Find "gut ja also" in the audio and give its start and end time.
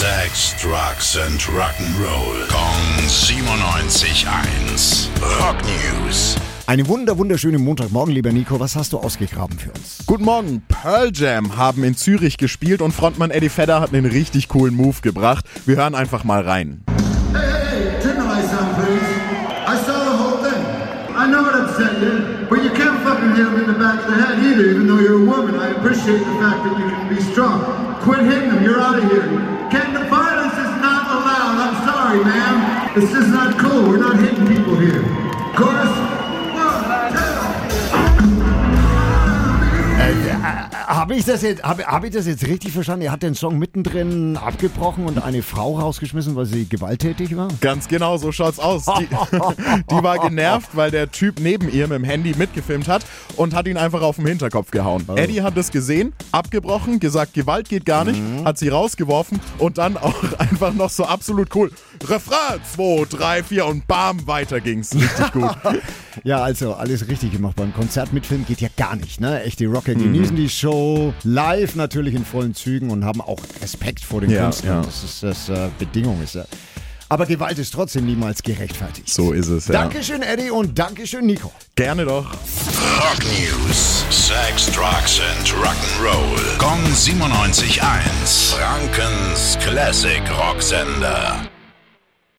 65.32-66.74